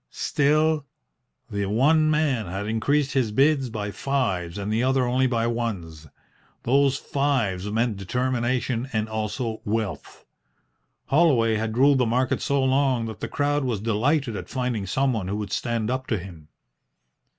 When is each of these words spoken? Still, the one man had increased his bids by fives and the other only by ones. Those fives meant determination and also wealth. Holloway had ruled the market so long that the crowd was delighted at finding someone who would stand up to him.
Still, 0.09 0.87
the 1.51 1.67
one 1.67 2.09
man 2.09 2.47
had 2.47 2.65
increased 2.65 3.11
his 3.13 3.31
bids 3.31 3.69
by 3.69 3.91
fives 3.91 4.57
and 4.57 4.73
the 4.73 4.81
other 4.81 5.05
only 5.05 5.27
by 5.27 5.45
ones. 5.45 6.07
Those 6.63 6.97
fives 6.97 7.69
meant 7.71 7.97
determination 7.97 8.89
and 8.93 9.07
also 9.07 9.61
wealth. 9.63 10.25
Holloway 11.05 11.55
had 11.57 11.77
ruled 11.77 11.99
the 11.99 12.07
market 12.07 12.41
so 12.41 12.63
long 12.63 13.05
that 13.05 13.19
the 13.19 13.27
crowd 13.27 13.63
was 13.63 13.79
delighted 13.79 14.35
at 14.35 14.49
finding 14.49 14.87
someone 14.87 15.27
who 15.27 15.35
would 15.37 15.51
stand 15.51 15.91
up 15.91 16.07
to 16.07 16.17
him. 16.17 16.47